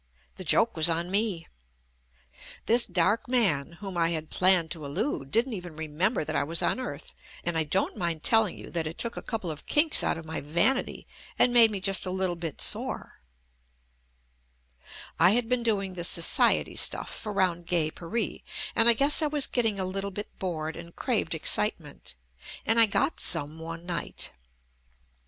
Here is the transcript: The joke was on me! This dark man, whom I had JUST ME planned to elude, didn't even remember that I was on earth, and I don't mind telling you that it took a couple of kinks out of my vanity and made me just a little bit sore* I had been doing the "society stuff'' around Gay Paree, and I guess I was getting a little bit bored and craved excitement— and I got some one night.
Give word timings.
The 0.37 0.43
joke 0.43 0.75
was 0.75 0.89
on 0.89 1.11
me! 1.11 1.47
This 2.65 2.87
dark 2.87 3.29
man, 3.29 3.73
whom 3.81 3.99
I 3.99 4.09
had 4.09 4.31
JUST 4.31 4.35
ME 4.35 4.39
planned 4.47 4.71
to 4.71 4.83
elude, 4.83 5.29
didn't 5.29 5.53
even 5.53 5.75
remember 5.75 6.23
that 6.23 6.35
I 6.35 6.43
was 6.43 6.63
on 6.63 6.79
earth, 6.79 7.13
and 7.43 7.55
I 7.55 7.65
don't 7.65 7.95
mind 7.95 8.23
telling 8.23 8.57
you 8.57 8.71
that 8.71 8.87
it 8.87 8.97
took 8.97 9.15
a 9.15 9.21
couple 9.21 9.51
of 9.51 9.67
kinks 9.67 10.03
out 10.03 10.17
of 10.17 10.25
my 10.25 10.41
vanity 10.41 11.05
and 11.37 11.53
made 11.53 11.69
me 11.69 11.79
just 11.79 12.07
a 12.07 12.09
little 12.09 12.35
bit 12.35 12.61
sore* 12.61 13.21
I 15.19 15.33
had 15.33 15.47
been 15.47 15.61
doing 15.61 15.93
the 15.93 16.03
"society 16.03 16.75
stuff'' 16.75 17.23
around 17.27 17.67
Gay 17.67 17.91
Paree, 17.91 18.43
and 18.75 18.89
I 18.89 18.93
guess 18.93 19.21
I 19.21 19.27
was 19.27 19.45
getting 19.45 19.79
a 19.79 19.85
little 19.85 20.09
bit 20.09 20.39
bored 20.39 20.75
and 20.75 20.95
craved 20.95 21.35
excitement— 21.35 22.15
and 22.65 22.79
I 22.79 22.87
got 22.87 23.19
some 23.19 23.59
one 23.59 23.85
night. 23.85 24.31